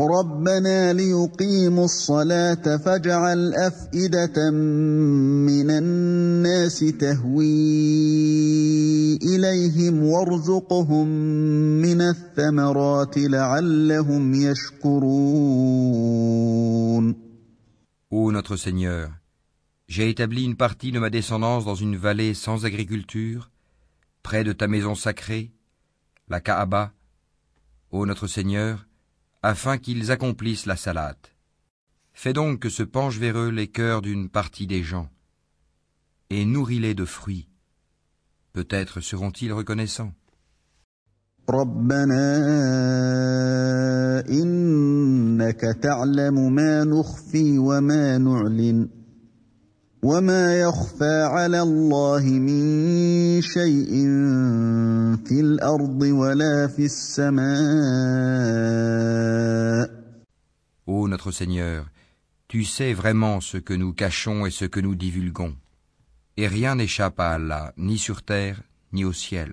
ربنا 0.00 0.92
ليقيموا 0.92 1.84
الصلاة 1.84 2.76
فاجعل 2.76 3.54
أفئدة 3.54 4.50
من 4.50 5.70
الناس 5.70 6.78
تهوي 6.78 7.46
إليهم 9.16 10.02
وارزقهم 10.02 11.06
من 11.82 12.00
الثمرات 12.00 13.18
لعلهم 13.18 14.34
يشكرون 14.34 15.62
Ô 18.14 18.30
notre 18.30 18.56
Seigneur, 18.56 19.10
j'ai 19.88 20.10
établi 20.10 20.44
une 20.44 20.56
partie 20.56 20.92
de 20.92 20.98
ma 20.98 21.08
descendance 21.08 21.64
dans 21.64 21.74
une 21.74 21.96
vallée 21.96 22.34
sans 22.34 22.66
agriculture, 22.66 23.50
près 24.22 24.44
de 24.44 24.52
ta 24.52 24.68
maison 24.68 24.94
sacrée, 24.94 25.50
la 26.28 26.40
Kaaba. 26.40 26.92
Ô 27.90 28.04
notre 28.04 28.26
Seigneur, 28.26 28.85
afin 29.47 29.77
qu'ils 29.77 30.11
accomplissent 30.11 30.65
la 30.65 30.75
salate. 30.75 31.33
Fais 32.11 32.33
donc 32.33 32.59
que 32.59 32.69
se 32.69 32.83
penchent 32.83 33.21
vers 33.25 33.37
eux 33.37 33.49
les 33.49 33.69
cœurs 33.69 34.01
d'une 34.01 34.27
partie 34.27 34.67
des 34.67 34.83
gens, 34.83 35.07
et 36.29 36.43
nourris-les 36.43 36.95
de 36.95 37.05
fruits. 37.05 37.47
Peut-être 38.51 38.99
seront-ils 38.99 39.53
reconnaissants. 39.53 40.11
Ô 60.85 61.07
notre 61.09 61.31
Seigneur, 61.31 61.89
tu 62.47 62.63
sais 62.63 62.93
vraiment 62.93 63.41
ce 63.41 63.57
que 63.57 63.73
nous 63.73 63.91
cachons 63.91 64.45
et 64.45 64.51
ce 64.51 64.63
que 64.63 64.79
nous 64.79 64.95
divulguons. 64.95 65.55
Et 66.37 66.47
rien 66.47 66.75
n'échappe 66.75 67.19
à 67.19 67.31
Allah, 67.31 67.73
ni 67.75 67.97
sur 67.97 68.23
terre, 68.23 68.61
ni 68.93 69.03
au 69.03 69.11
ciel. 69.11 69.51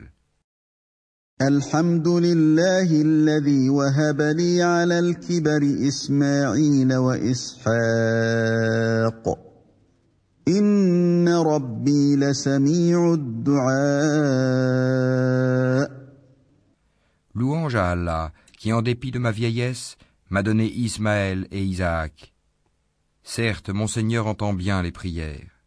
Louange 17.35 17.75
à 17.75 17.91
Allah, 17.91 18.31
qui 18.57 18.73
en 18.73 18.81
dépit 18.81 19.11
de 19.11 19.19
ma 19.19 19.31
vieillesse, 19.31 19.97
m'a 20.29 20.41
donné 20.43 20.65
Ismaël 20.65 21.47
et 21.51 21.63
Isaac. 21.63 22.33
Certes, 23.23 23.69
mon 23.69 23.87
Seigneur 23.87 24.27
entend 24.27 24.53
bien 24.53 24.81
les 24.81 24.91
prières. 24.91 25.59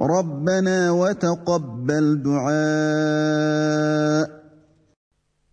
ربنا 0.00 0.90
وتقبل 0.90 2.22
دعاء 2.22 3.56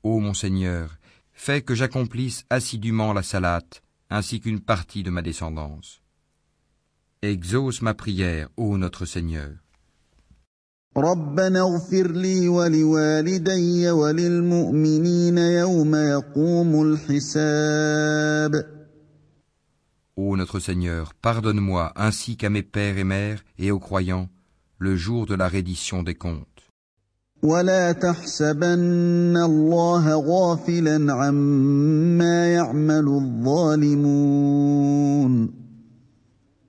Ô 0.05 0.19
mon 0.19 0.33
Seigneur, 0.33 0.89
fais 1.37 1.61
que 1.61 1.75
j'accomplisse 1.75 2.45
assidûment 2.49 3.13
la 3.13 3.23
salate, 3.23 3.81
ainsi 4.09 4.39
qu'une 4.39 4.59
partie 4.59 5.03
de 5.03 5.09
ma 5.09 5.21
descendance. 5.21 6.01
Exauce 7.21 7.81
ma 7.81 7.93
prière, 7.93 8.49
ô 8.57 8.77
notre 8.77 9.05
Seigneur. 9.05 9.63
ربنا 10.97 11.61
اغفر 11.61 12.11
لي 12.11 12.47
ولوالدي 12.47 13.91
وللمؤمنين 13.91 15.37
يوم 15.37 15.95
يقوم 15.95 16.81
الحساب 16.81 18.73
Ô 20.15 20.37
notre 20.37 20.59
Seigneur, 20.59 21.15
pardonne-moi 21.15 21.91
ainsi 21.95 22.37
qu'à 22.37 22.51
mes 22.51 22.61
pères 22.61 22.99
et 22.99 23.03
mères 23.03 23.43
et 23.57 23.71
aux 23.71 23.79
croyants 23.79 24.29
le 24.77 24.95
jour 24.95 25.25
de 25.25 25.33
la 25.33 25.47
reddition 25.47 26.03
des 26.03 26.13
comptes. 26.13 26.56
ولا 27.43 27.91
تحسبن 27.91 29.37
الله 29.37 30.15
غافلا 30.15 31.13
عما 31.13 32.53
يعمل 32.53 33.07
الظالمون 33.07 34.73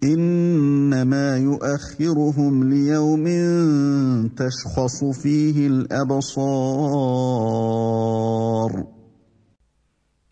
انما 0.03 1.39
يؤخرهم 1.39 2.69
ليوم 2.69 3.25
تشخص 4.29 5.05
فيه 5.05 5.67
الابصار 5.67 7.15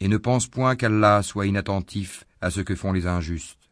Et 0.00 0.08
ne 0.08 0.16
pense 0.18 0.48
point 0.48 0.74
qu'Allah 0.74 1.22
soit 1.22 1.46
inattentif 1.46 2.24
à 2.40 2.50
ce 2.50 2.60
que 2.60 2.74
font 2.74 2.92
les 2.92 3.06
injustes. 3.06 3.70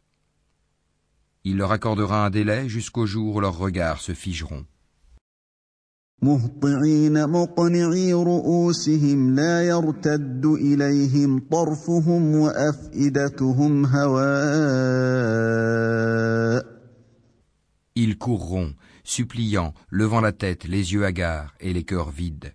Il 1.43 1.57
leur 1.57 1.73
accordera 1.73 2.25
un 2.25 2.31
délai 2.31 2.69
jusqu'au 2.69 3.05
jour 3.05 3.35
où 3.35 3.41
leurs 3.41 3.59
regards 3.59 4.01
se 4.01 4.15
figeront. 4.15 4.65
مهطعين 6.22 7.28
مقنعي 7.30 8.14
رؤوسهم 8.14 9.36
لا 9.36 9.68
يرتد 9.68 10.46
إليهم 10.46 11.40
طرفهم 11.52 12.36
وأفئدتهم 12.36 13.86
هواء 13.86 15.36
Ils 17.98 18.18
courront, 18.18 18.74
suppliant, 19.06 19.74
levant 19.90 20.20
la 20.20 20.34
tête, 20.34 20.66
les 20.66 20.92
yeux 20.94 21.06
hagards 21.06 21.54
et 21.62 21.72
les 21.72 21.86
cœurs 21.86 22.10
vides. 22.12 22.52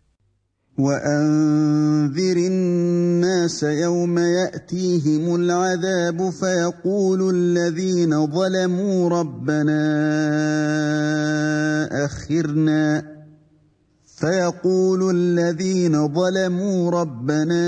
وأنذر 0.79 2.37
الناس 2.37 3.63
يوم 3.63 4.19
يأتيهم 4.19 5.35
العذاب 5.35 6.31
فيقول 6.31 7.35
الذين 7.35 8.27
ظلموا 8.27 9.09
ربنا 9.09 9.81
أخرنا 12.05 13.20
فيقول 14.21 15.17
الذين 15.17 16.09
ظلموا 16.09 16.91
ربنا 16.91 17.65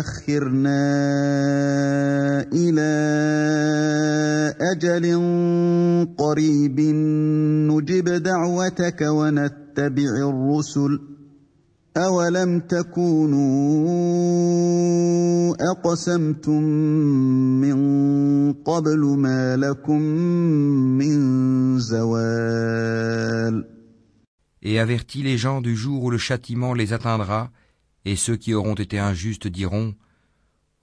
أخرنا 0.00 0.82
إلى 2.52 2.92
أجل 4.60 5.04
قريب 6.18 6.80
نجب 7.70 8.08
دعوتك 8.22 9.00
ونتبع 9.00 10.12
الرسل 10.28 11.00
أولم 11.96 12.60
تكونوا 12.60 13.46
أقسمتم 15.70 16.62
من 17.62 17.78
قبل 18.52 18.98
ما 18.98 19.56
لكم 19.56 20.00
من 20.98 21.18
زوال 21.78 23.75
Et 24.65 24.79
avertis 24.79 25.23
les 25.23 25.37
gens 25.37 25.61
du 25.61 25.75
jour 25.75 26.03
où 26.03 26.09
le 26.11 26.17
châtiment 26.17 26.73
les 26.73 26.93
atteindra, 26.93 27.51
et 28.05 28.15
ceux 28.15 28.35
qui 28.35 28.53
auront 28.53 28.75
été 28.75 28.99
injustes 28.99 29.47
diront 29.47 29.95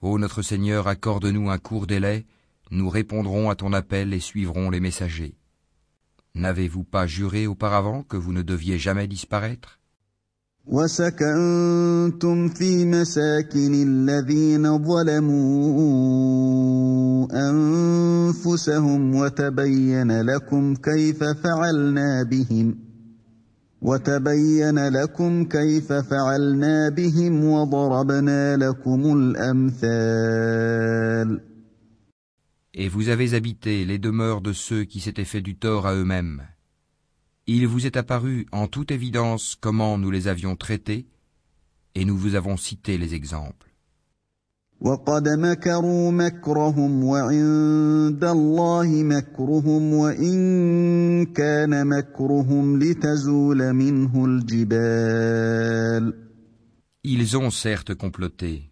Ô 0.01 0.17
notre 0.17 0.41
Seigneur, 0.41 0.87
accorde-nous 0.87 1.49
un 1.49 1.57
court 1.57 1.87
délai, 1.87 2.25
nous 2.71 2.89
répondrons 2.89 3.49
à 3.49 3.55
ton 3.55 3.73
appel 3.73 4.13
et 4.13 4.19
suivrons 4.19 4.69
les 4.69 4.79
messagers. 4.79 5.35
N'avez-vous 6.35 6.83
pas 6.83 7.07
juré 7.07 7.47
auparavant 7.47 8.03
que 8.03 8.15
vous 8.15 8.31
ne 8.31 8.41
deviez 8.41 8.77
jamais 8.77 9.07
disparaître 9.07 9.79
وسكنتم 10.69 12.49
في 12.49 12.85
مساكن 12.85 13.73
الذين 13.73 14.83
ظلموا 14.83 15.37
أنفسهم 17.49 19.15
وتبين 19.15 20.21
لكم 20.21 20.75
كيف 20.75 21.23
فعلنا 21.23 22.23
بهم 22.23 22.82
وتبين 23.83 24.87
لكم 24.87 25.45
كيف 25.45 25.93
فعلنا 25.93 26.89
بهم 26.89 27.43
وضربنا 27.43 28.57
لكم 28.57 29.13
الأمثال 29.17 30.69
Et 32.73 32.87
vous 32.87 33.09
avez 33.09 33.33
habité 33.33 33.83
les 33.83 33.97
demeures 33.97 34.41
de 34.41 34.53
ceux 34.53 34.83
qui 34.85 34.99
s'étaient 34.99 35.25
fait 35.25 35.41
du 35.41 35.55
tort 35.57 35.87
à 35.87 35.95
eux-mêmes. 35.95 36.47
Il 37.47 37.67
vous 37.67 37.85
est 37.85 37.97
apparu 37.97 38.45
en 38.51 38.67
toute 38.67 38.91
évidence 38.91 39.57
comment 39.59 39.97
nous 39.97 40.11
les 40.11 40.27
avions 40.27 40.55
traités, 40.55 41.07
et 41.95 42.05
nous 42.05 42.15
vous 42.15 42.35
avons 42.35 42.57
cité 42.57 42.97
les 42.97 43.15
exemples. 43.15 43.69
وقد 44.83 45.29
مكروا 45.29 46.11
مكرهم 46.11 47.03
وعند 47.03 48.23
الله 48.23 48.87
مكرهم 49.03 49.93
وإن 49.93 51.25
كان 51.25 51.87
مكرهم 51.87 52.79
لتزول 52.79 53.73
منه 53.73 54.25
الجبال 54.25 56.13
Ils 57.03 57.37
ont 57.37 57.49
certes 57.49 57.95
comploté. 57.95 58.71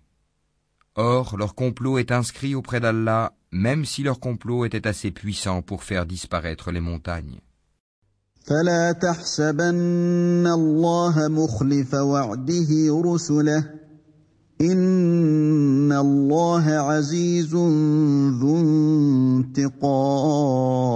Or, 0.96 1.38
leur 1.38 1.56
complot 1.56 1.98
est 1.98 2.12
inscrit 2.12 2.56
auprès 2.56 2.80
d'Allah, 2.82 3.34
même 3.52 3.86
si 3.86 4.04
leur 4.04 4.20
complot 4.20 4.66
était 4.66 4.88
assez 4.88 5.12
puissant 5.12 5.62
pour 5.62 5.84
faire 5.84 6.06
disparaître 6.06 6.72
les 6.72 6.82
montagnes. 6.82 7.40
فلا 8.44 8.92
تحسبن 8.92 10.48
الله 10.48 11.28
مخلف 11.28 11.94
وعده 11.94 13.02
رسله 13.06 13.81
ان 14.62 15.92
الله 15.92 16.72
عزيز 16.72 17.56
ذو 17.56 18.58
انتقام 19.48 20.88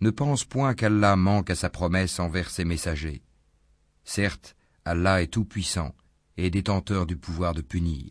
Ne 0.00 0.10
pense 0.10 0.44
point 0.44 0.74
qu'Allah 0.74 1.16
manque 1.16 1.50
à 1.50 1.54
sa 1.54 1.70
promesse 1.70 2.20
envers 2.20 2.50
ses 2.50 2.66
messagers. 2.66 3.22
Certes, 4.04 4.54
Allah 4.84 5.22
est 5.22 5.28
tout-puissant 5.28 5.92
et 6.36 6.50
détenteur 6.50 7.06
du 7.06 7.16
pouvoir 7.16 7.54
de 7.54 7.62
punir. 7.62 8.10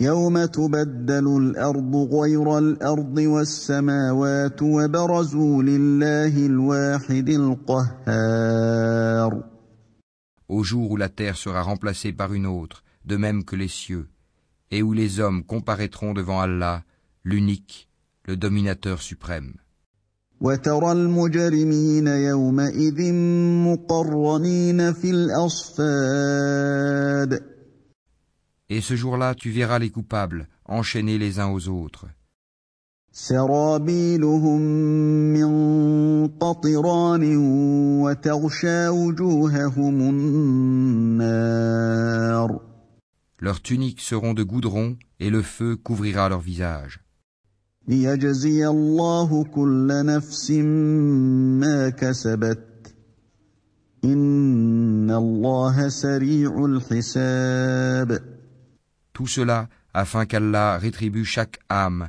يوم 0.00 0.44
تبدل 0.44 1.36
الارض 1.36 1.96
غير 1.96 2.58
الارض 2.58 3.18
والسماوات 3.18 4.62
وبرزوا 4.62 5.62
لله 5.62 6.46
الواحد 6.46 7.28
القهار 7.28 8.78
Au 10.48 10.62
jour 10.62 10.90
où 10.90 10.96
la 10.96 11.08
terre 11.08 11.36
sera 11.36 11.62
remplacée 11.62 12.12
par 12.12 12.32
une 12.32 12.46
autre, 12.46 12.82
de 13.04 13.16
même 13.16 13.44
que 13.44 13.56
les 13.56 13.68
cieux, 13.68 14.08
et 14.70 14.82
où 14.82 14.92
les 14.92 15.20
hommes 15.20 15.44
comparaîtront 15.44 16.14
devant 16.14 16.40
Allah, 16.40 16.84
l'unique, 17.24 17.88
le 18.24 18.36
dominateur 18.36 19.02
suprême. 19.02 19.54
وترى 20.40 20.92
المجرمين 20.92 22.06
يومئذ 22.06 23.12
مقرنين 23.66 24.92
في 24.92 25.10
الاصفاد 25.10 26.38
Et 28.70 28.80
ce 28.82 28.94
jour-là, 28.94 29.34
tu 29.34 29.50
verras 29.50 29.78
les 29.78 29.90
coupables 29.90 30.46
enchaînés 30.66 31.18
les 31.18 31.40
uns 31.40 31.48
aux 31.48 31.68
autres. 31.68 32.06
سرابيلهم 33.18 34.60
من 35.34 35.48
قطران 36.28 37.36
وتغشى 38.02 38.88
وجوههم 38.88 40.00
النار 41.28 42.60
Leurs 43.40 43.62
tuniques 43.62 44.00
seront 44.00 44.34
de 44.34 44.42
goudron 44.42 44.96
et 45.20 45.30
le 45.30 45.42
feu 45.42 45.76
couvrira 45.76 46.28
leur 46.28 46.40
visage. 46.40 47.00
ليجزي 47.88 48.68
الله 48.68 49.44
كل 49.44 50.06
نفس 50.06 50.50
ما 51.60 51.88
كسبت 51.88 52.94
ان 54.04 55.10
الله 55.10 55.88
سريع 55.88 56.64
الحساب 56.64 58.22
Tout 59.12 59.26
cela 59.26 59.68
afin 59.94 60.24
qu'Allah 60.26 60.78
rétribue 60.78 61.24
chaque 61.24 61.58
âme 61.68 62.08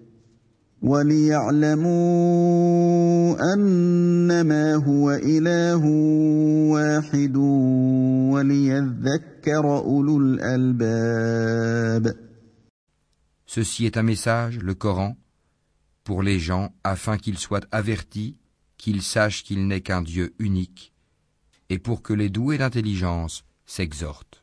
وليعلموا 0.82 1.96
أنما 3.54 4.74
هو 4.74 5.10
إله 5.10 5.84
واحد 6.72 7.36
وليذكر 8.32 9.78
أولو 9.78 10.18
الألباب 10.18 12.26
Ceci 13.48 13.86
est 13.86 13.96
un 13.96 14.02
message, 14.02 14.58
le 14.58 14.74
Coran, 14.74 15.16
pour 16.04 16.22
les 16.22 16.38
gens 16.38 16.74
afin 16.84 17.16
qu'ils 17.16 17.38
soient 17.38 17.64
avertis, 17.72 18.36
qu'ils 18.76 19.02
sachent 19.02 19.44
qu'il 19.44 19.66
n'est 19.66 19.80
qu'un 19.80 20.02
Dieu 20.02 20.34
unique, 20.38 20.92
et 21.70 21.78
pour 21.78 22.02
que 22.02 22.12
les 22.12 22.28
doués 22.28 22.58
d'intelligence 22.58 23.44
s'exhortent. 23.64 24.39